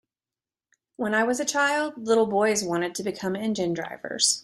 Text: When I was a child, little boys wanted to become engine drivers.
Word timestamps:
When 0.95 1.13
I 1.13 1.23
was 1.23 1.39
a 1.39 1.45
child, 1.45 1.93
little 1.95 2.25
boys 2.25 2.63
wanted 2.63 2.95
to 2.95 3.03
become 3.03 3.35
engine 3.35 3.75
drivers. 3.75 4.39